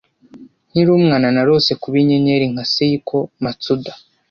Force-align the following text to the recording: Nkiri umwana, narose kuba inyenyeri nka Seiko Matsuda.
Nkiri 0.69 0.89
umwana, 0.97 1.27
narose 1.35 1.71
kuba 1.81 1.95
inyenyeri 2.01 2.45
nka 2.51 2.65
Seiko 2.73 3.17
Matsuda. 3.43 3.91